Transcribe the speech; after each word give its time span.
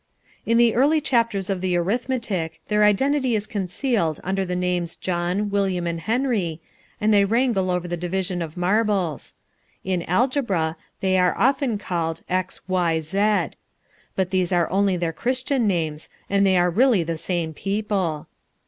In 0.47 0.57
the 0.57 0.73
early 0.73 0.99
chapters 0.99 1.47
of 1.47 1.61
the 1.61 1.77
arithmetic, 1.77 2.59
their 2.69 2.83
identity 2.83 3.35
is 3.35 3.45
concealed 3.45 4.19
under 4.23 4.43
the 4.43 4.55
names 4.55 4.95
John, 4.95 5.51
William, 5.51 5.85
and 5.85 5.99
Henry, 5.99 6.59
and 6.99 7.13
they 7.13 7.23
wrangle 7.23 7.69
over 7.69 7.87
the 7.87 7.95
division 7.97 8.41
of 8.41 8.57
marbles. 8.57 9.35
In 9.83 10.01
algebra 10.09 10.75
they 11.01 11.19
are 11.19 11.37
often 11.37 11.77
called 11.77 12.21
X, 12.27 12.61
Y, 12.67 12.99
Z. 12.99 13.49
But 14.15 14.31
these 14.31 14.51
are 14.51 14.67
only 14.71 14.97
their 14.97 15.13
Christian 15.13 15.67
names, 15.67 16.09
and 16.31 16.47
they 16.47 16.57
are 16.57 16.71
really 16.71 17.03
the 17.03 17.15
same 17.19 17.53
people. 17.53 18.25